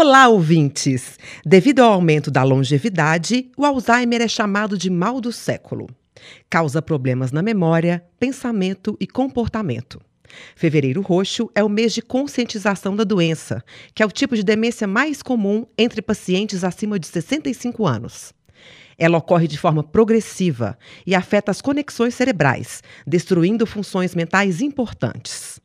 [0.00, 1.18] Olá, ouvintes!
[1.44, 5.88] Devido ao aumento da longevidade, o Alzheimer é chamado de mal do século.
[6.48, 10.00] Causa problemas na memória, pensamento e comportamento.
[10.54, 13.60] Fevereiro Roxo é o mês de conscientização da doença,
[13.92, 18.32] que é o tipo de demência mais comum entre pacientes acima de 65 anos.
[18.96, 25.60] Ela ocorre de forma progressiva e afeta as conexões cerebrais, destruindo funções mentais importantes.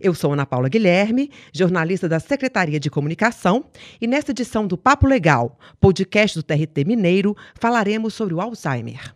[0.00, 3.64] Eu sou Ana Paula Guilherme, jornalista da Secretaria de Comunicação,
[4.00, 9.14] e nesta edição do Papo Legal, podcast do TRT Mineiro, falaremos sobre o Alzheimer.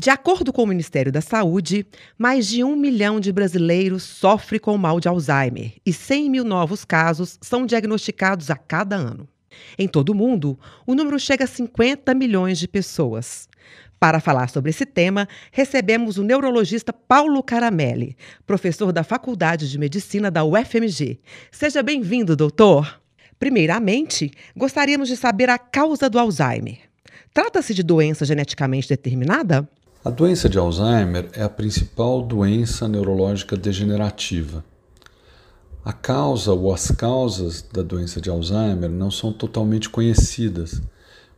[0.00, 4.74] De acordo com o Ministério da Saúde, mais de um milhão de brasileiros sofrem com
[4.74, 9.28] o mal de Alzheimer e 100 mil novos casos são diagnosticados a cada ano.
[9.78, 13.48] Em todo o mundo, o número chega a 50 milhões de pessoas.
[13.98, 20.30] Para falar sobre esse tema, recebemos o neurologista Paulo Caramelli, professor da Faculdade de Medicina
[20.30, 21.20] da UFMG.
[21.50, 23.00] Seja bem-vindo, doutor.
[23.38, 26.78] Primeiramente, gostaríamos de saber a causa do Alzheimer.
[27.32, 29.68] Trata-se de doença geneticamente determinada?
[30.04, 34.64] A doença de Alzheimer é a principal doença neurológica degenerativa.
[35.82, 40.82] A causa ou as causas da doença de Alzheimer não são totalmente conhecidas,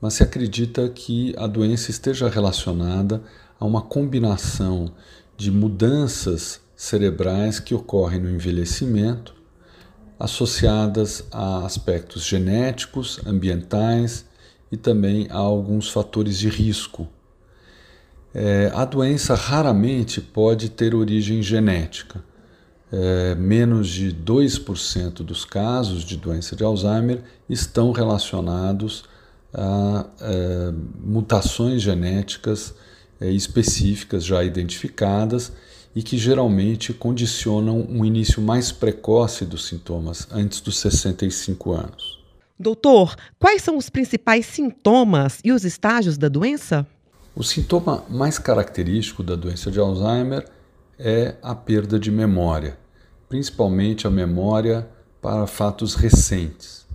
[0.00, 3.20] mas se acredita que a doença esteja relacionada
[3.58, 4.92] a uma combinação
[5.36, 9.34] de mudanças cerebrais que ocorrem no envelhecimento,
[10.20, 14.24] associadas a aspectos genéticos, ambientais
[14.70, 17.08] e também a alguns fatores de risco.
[18.32, 22.27] É, a doença raramente pode ter origem genética
[22.92, 29.04] é, menos de 2% dos casos de doença de Alzheimer estão relacionados
[29.52, 32.74] a é, mutações genéticas
[33.20, 35.52] é, específicas já identificadas
[35.94, 42.18] e que geralmente condicionam um início mais precoce dos sintomas, antes dos 65 anos.
[42.58, 46.86] Doutor, quais são os principais sintomas e os estágios da doença?
[47.34, 50.44] O sintoma mais característico da doença de Alzheimer
[50.98, 52.76] é a perda de memória,
[53.28, 54.88] principalmente a memória
[55.22, 56.86] para fatos recentes.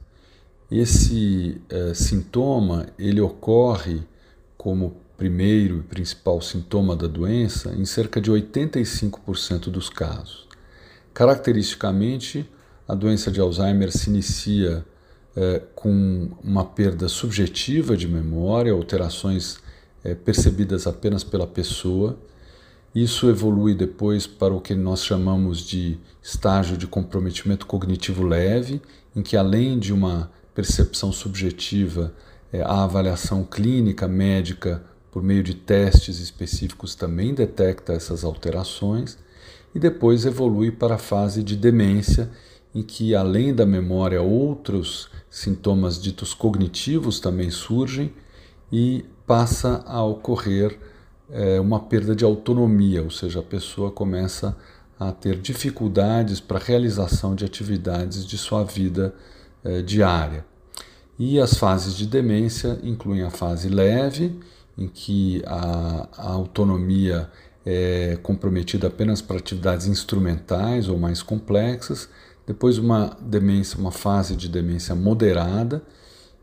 [0.69, 4.01] Esse eh, sintoma ele ocorre
[4.57, 10.47] como primeiro e principal sintoma da doença em cerca de 85% dos casos.
[11.13, 12.49] Caracteristicamente,
[12.87, 14.83] a doença de Alzheimer se inicia
[15.35, 19.59] eh, com uma perda subjetiva de memória, alterações
[20.03, 22.17] eh, percebidas apenas pela pessoa
[22.93, 28.81] isso evolui depois para o que nós chamamos de estágio de comprometimento cognitivo leve,
[29.15, 32.13] em que além de uma percepção subjetiva,
[32.51, 39.17] é, a avaliação clínica médica por meio de testes específicos também detecta essas alterações
[39.73, 42.29] e depois evolui para a fase de demência,
[42.75, 48.13] em que além da memória outros sintomas ditos cognitivos também surgem
[48.71, 50.77] e passa a ocorrer
[51.33, 54.55] é, uma perda de autonomia, ou seja, a pessoa começa
[54.99, 59.13] a ter dificuldades para a realização de atividades de sua vida
[59.63, 60.45] é, diária.
[61.17, 64.39] E as fases de demência incluem a fase leve,
[64.77, 67.29] em que a, a autonomia
[67.65, 72.09] é comprometida apenas para atividades instrumentais ou mais complexas,
[72.45, 75.81] depois uma demência, uma fase de demência moderada,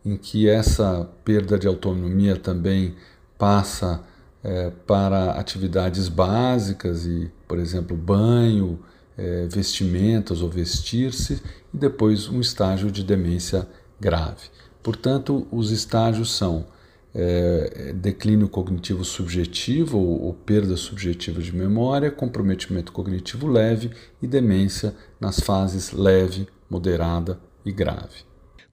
[0.05, 2.95] em que essa perda de autonomia também
[3.39, 4.03] passa
[4.43, 8.81] é, para atividades básicas e, por exemplo, banho,
[9.17, 11.43] é, vestimentas ou vestir-se,
[11.73, 13.69] e depois um estágio de demência
[14.01, 14.49] grave.
[14.83, 16.67] Portanto, os estágios são
[17.15, 23.91] é, declínio cognitivo subjetivo ou, ou, perda subjetiva de memória, comprometimento cognitivo leve
[24.23, 28.25] e demência nas fases leve, moderada e grave.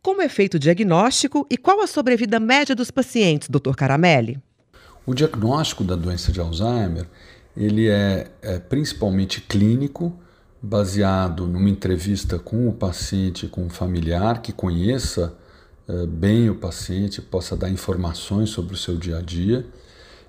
[0.01, 3.75] Como é feito o diagnóstico e qual a sobrevida média dos pacientes, Dr.
[3.75, 4.39] Caramelli?
[5.07, 7.07] O diagnóstico da doença de Alzheimer
[7.55, 10.13] ele é, é principalmente clínico,
[10.61, 15.33] baseado numa entrevista com o paciente, com o familiar que conheça
[15.87, 19.65] é, bem o paciente, possa dar informações sobre o seu dia a dia,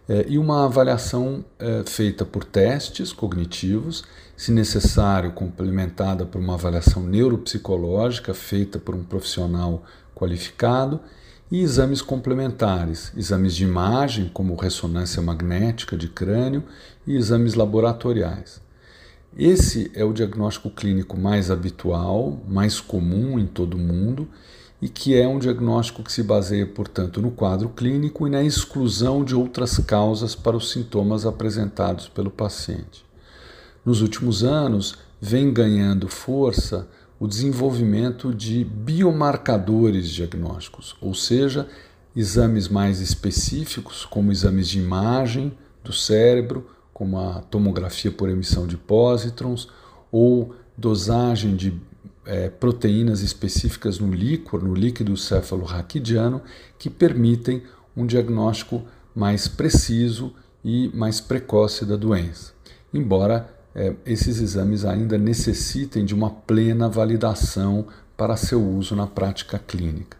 [0.08, 4.04] é, e uma avaliação é, feita por testes cognitivos,
[4.36, 9.82] se necessário, complementada por uma avaliação neuropsicológica feita por um profissional
[10.14, 11.00] qualificado
[11.50, 16.64] e exames complementares, exames de imagem, como ressonância magnética de crânio,
[17.06, 18.60] e exames laboratoriais.
[19.36, 24.28] Esse é o diagnóstico clínico mais habitual, mais comum em todo o mundo
[24.80, 29.24] e que é um diagnóstico que se baseia, portanto, no quadro clínico e na exclusão
[29.24, 33.04] de outras causas para os sintomas apresentados pelo paciente.
[33.84, 36.88] Nos últimos anos, vem ganhando força
[37.20, 41.68] o desenvolvimento de biomarcadores diagnósticos, ou seja,
[42.14, 48.76] exames mais específicos, como exames de imagem do cérebro, como a tomografia por emissão de
[48.76, 49.68] pósitrons,
[50.10, 51.80] ou dosagem de
[52.24, 56.42] é, proteínas específicas no líquor, no líquido céfalo-raquidiano,
[56.78, 57.62] que permitem
[57.96, 58.82] um diagnóstico
[59.14, 60.32] mais preciso
[60.64, 62.52] e mais precoce da doença.
[62.92, 67.86] Embora é, esses exames ainda necessitem de uma plena validação
[68.16, 70.18] para seu uso na prática clínica.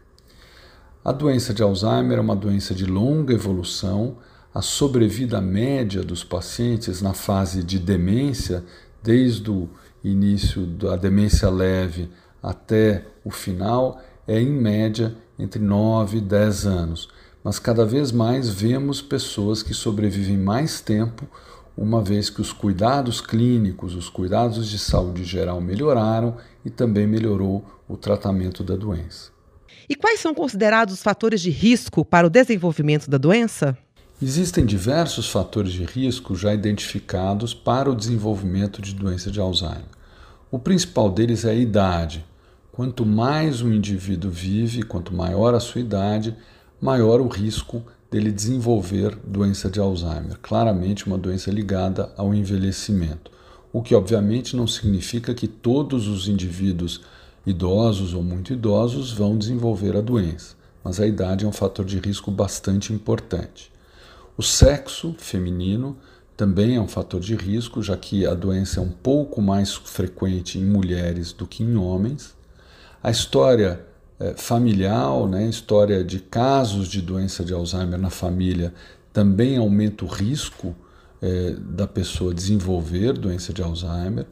[1.05, 4.19] A doença de Alzheimer é uma doença de longa evolução.
[4.55, 8.63] A sobrevida média dos pacientes na fase de demência,
[9.03, 9.69] desde o
[10.05, 12.09] início da demência leve
[12.41, 17.09] até o final, é em média entre 9 e 10 anos.
[17.43, 21.27] Mas cada vez mais vemos pessoas que sobrevivem mais tempo
[21.81, 27.65] uma vez que os cuidados clínicos, os cuidados de saúde geral melhoraram e também melhorou
[27.89, 29.31] o tratamento da doença.
[29.89, 33.79] E quais são considerados os fatores de risco para o desenvolvimento da doença?
[34.21, 39.87] Existem diversos fatores de risco já identificados para o desenvolvimento de doença de Alzheimer.
[40.51, 42.27] O principal deles é a idade.
[42.73, 46.37] Quanto mais o indivíduo vive, quanto maior a sua idade,
[46.81, 53.31] maior o risco dele desenvolver doença de Alzheimer, claramente uma doença ligada ao envelhecimento.
[53.73, 57.03] O que obviamente não significa que todos os indivíduos
[57.47, 61.99] idosos ou muito idosos vão desenvolver a doença, mas a idade é um fator de
[61.99, 63.71] risco bastante importante.
[64.37, 65.97] O sexo feminino
[66.37, 70.59] também é um fator de risco, já que a doença é um pouco mais frequente
[70.59, 72.37] em mulheres do que em homens.
[73.03, 73.85] A história
[74.21, 78.75] é, familiar, né, história de casos de doença de Alzheimer na família,
[79.13, 80.75] também aumenta o risco
[81.21, 84.27] é, da pessoa desenvolver doença de Alzheimer.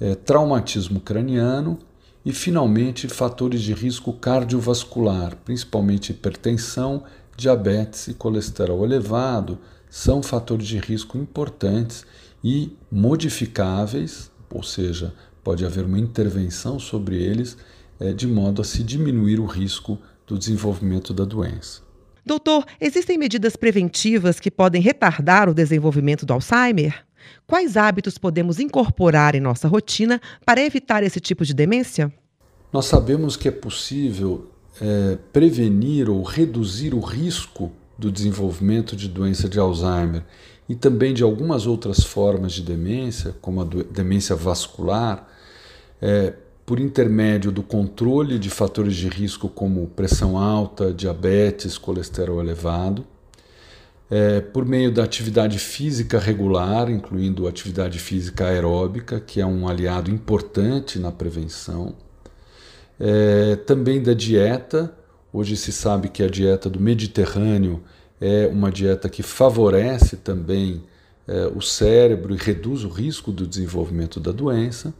[0.00, 1.78] É, traumatismo craniano
[2.24, 7.02] e, finalmente, fatores de risco cardiovascular, principalmente hipertensão,
[7.36, 9.58] diabetes e colesterol elevado,
[9.90, 12.04] são fatores de risco importantes
[12.44, 15.12] e modificáveis, ou seja,
[15.42, 17.56] pode haver uma intervenção sobre eles
[18.16, 21.82] de modo a se diminuir o risco do desenvolvimento da doença.
[22.24, 27.04] Doutor, existem medidas preventivas que podem retardar o desenvolvimento do Alzheimer?
[27.46, 32.12] Quais hábitos podemos incorporar em nossa rotina para evitar esse tipo de demência?
[32.70, 39.48] Nós sabemos que é possível é, prevenir ou reduzir o risco do desenvolvimento de doença
[39.48, 40.22] de Alzheimer
[40.68, 45.26] e também de algumas outras formas de demência, como a demência vascular,
[46.00, 46.34] é,
[46.68, 53.06] por intermédio do controle de fatores de risco como pressão alta, diabetes, colesterol elevado,
[54.10, 60.10] é, por meio da atividade física regular, incluindo atividade física aeróbica, que é um aliado
[60.10, 61.94] importante na prevenção,
[63.00, 64.92] é, também da dieta.
[65.32, 67.82] Hoje se sabe que a dieta do Mediterrâneo
[68.20, 70.82] é uma dieta que favorece também
[71.26, 74.92] é, o cérebro e reduz o risco do desenvolvimento da doença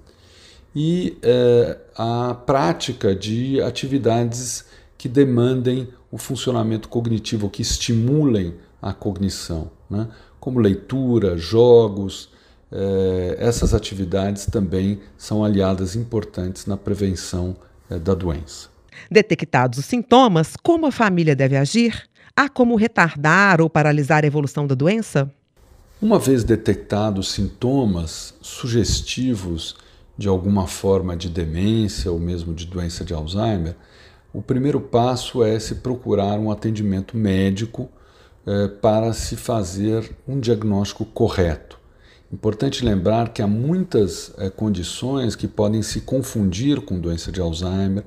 [0.81, 4.65] e é, a prática de atividades
[4.97, 10.07] que demandem o funcionamento cognitivo, que estimulem a cognição, né?
[10.39, 12.31] como leitura, jogos.
[12.71, 17.57] É, essas atividades também são aliadas importantes na prevenção
[17.91, 18.69] é, da doença.
[19.11, 22.05] Detectados os sintomas, como a família deve agir?
[22.37, 25.29] Há como retardar ou paralisar a evolução da doença?
[26.01, 29.75] Uma vez detectados sintomas sugestivos
[30.19, 33.77] de alguma forma de demência ou mesmo de doença de Alzheimer,
[34.35, 37.89] o primeiro passo é se procurar um atendimento médico
[38.47, 41.79] eh, para se fazer um diagnóstico correto.
[42.33, 48.05] Importante lembrar que há muitas eh, condições que podem se confundir com doença de Alzheimer,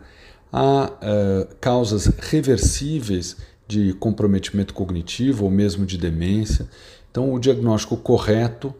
[0.51, 3.37] há eh, causas reversíveis
[3.67, 6.67] de comprometimento cognitivo ou mesmo de demência.
[7.09, 8.73] Então, o diagnóstico correto,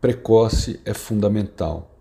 [0.00, 1.95] precoce, é fundamental.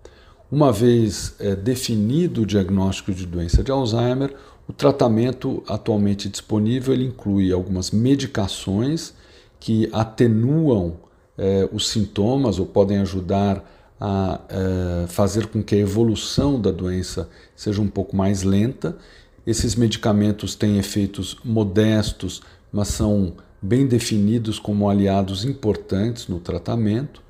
[0.56, 4.34] Uma vez é, definido o diagnóstico de doença de Alzheimer,
[4.66, 9.14] o tratamento atualmente disponível inclui algumas medicações
[9.60, 10.96] que atenuam
[11.38, 13.70] é, os sintomas ou podem ajudar
[14.00, 18.98] a é, fazer com que a evolução da doença seja um pouco mais lenta.
[19.46, 27.25] Esses medicamentos têm efeitos modestos, mas são bem definidos como aliados importantes no tratamento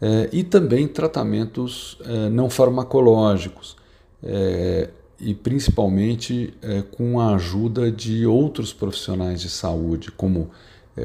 [0.00, 3.76] é, e também tratamentos é, não farmacológicos,
[4.22, 4.90] é,
[5.20, 6.54] e principalmente
[6.92, 10.48] com a ajuda de outros profissionais de saúde, como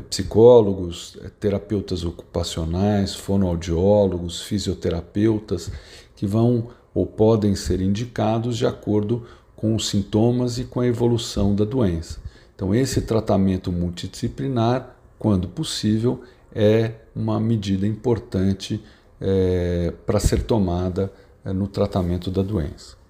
[0.08, 5.72] psicólogos, terapeutas ocupacionais, fonoaudiólogos, fisioterapeutas,
[6.16, 9.24] que vão ou podem ser indicados de acordo
[9.56, 12.20] com os sintomas e com a evolução da doença.
[12.56, 16.22] Então, esse tratamento multidisciplinar, quando possível,
[16.54, 18.82] é uma medida importante
[19.20, 21.12] é, para ser tomada
[21.44, 23.02] é, no tratamento da doença.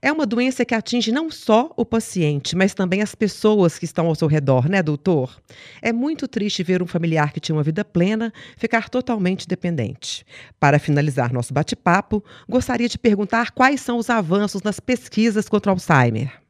[0.00, 4.06] É uma doença que atinge não só o paciente, mas também as pessoas que estão
[4.06, 5.40] ao seu redor, né, doutor?
[5.80, 10.24] É muito triste ver um familiar que tinha uma vida plena ficar totalmente dependente.
[10.60, 15.74] Para finalizar nosso bate-papo, gostaria de perguntar quais são os avanços nas pesquisas contra o
[15.74, 16.40] Alzheimer.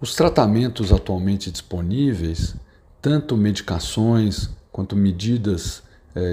[0.00, 2.56] Os tratamentos atualmente disponíveis,
[3.00, 5.82] tanto medicações quanto medidas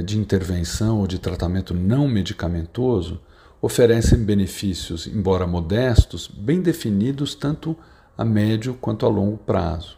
[0.05, 3.19] de intervenção ou de tratamento não medicamentoso,
[3.61, 7.75] oferecem benefícios, embora modestos, bem definidos tanto
[8.17, 9.97] a médio quanto a longo prazo.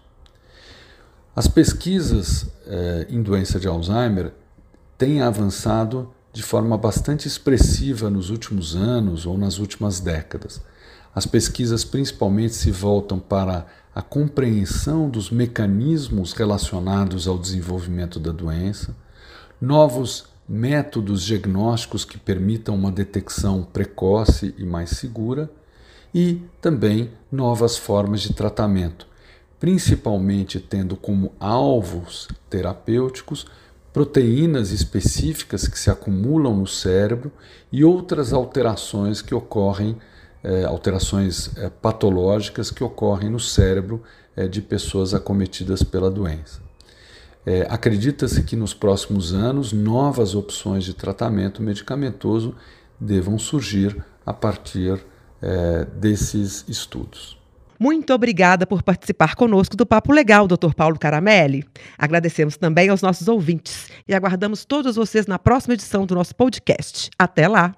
[1.36, 4.34] As pesquisas eh, em doença de Alzheimer
[4.98, 10.62] têm avançado de forma bastante expressiva nos últimos anos ou nas últimas décadas.
[11.14, 18.96] As pesquisas principalmente se voltam para a compreensão dos mecanismos relacionados ao desenvolvimento da doença,
[19.62, 25.50] novos métodos diagnósticos que permitam uma detecção precoce e mais segura,
[26.14, 29.08] e também novas formas de tratamento,
[29.60, 33.46] principalmente tendo como alvos terapêuticos
[33.94, 37.32] proteínas específicas que se acumulam no cérebro
[37.72, 39.98] e outras alterações que ocorrem,
[40.44, 44.02] eh, alterações eh, patológicas que ocorrem no cérebro
[44.36, 46.71] eh, de pessoas acometidas pela doença.
[47.46, 52.56] É, Acredita-se que nos próximos anos novas opções de tratamento medicamentoso
[53.00, 55.04] devam surgir a partir
[55.42, 57.42] é, desses estudos.
[57.80, 60.76] Muito obrigada por participar conosco do Papo Legal, Dr.
[60.76, 61.66] Paulo Caramelli.
[61.98, 67.10] Agradecemos também aos nossos ouvintes e aguardamos todos vocês na próxima edição do nosso podcast.
[67.18, 67.76] Até lá!